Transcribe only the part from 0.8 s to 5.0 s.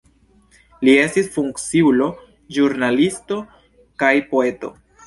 Li estis funkciulo, ĵurnalisto kaj poeto.